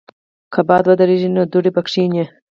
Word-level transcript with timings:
که 0.53 0.61
باد 0.67 0.85
ودریږي، 0.87 1.29
نو 1.35 1.41
دوړه 1.51 1.71
به 1.75 1.81
کښېني. 1.85 2.23